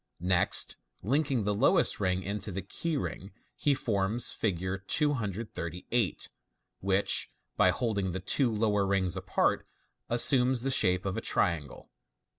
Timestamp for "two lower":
8.19-8.83